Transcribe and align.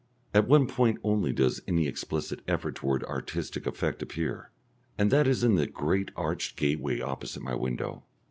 At 0.33 0.47
one 0.47 0.65
point 0.65 0.99
only 1.03 1.31
does 1.31 1.61
any 1.67 1.85
explicit 1.87 2.39
effort 2.47 2.73
towards 2.73 3.05
artistic 3.05 3.67
effect 3.67 4.01
appear, 4.01 4.49
and 4.97 5.11
that 5.11 5.27
is 5.27 5.43
in 5.43 5.57
the 5.57 5.67
great 5.67 6.09
arched 6.15 6.57
gateway 6.57 6.99
opposite 7.01 7.43
my 7.43 7.53
window. 7.53 8.01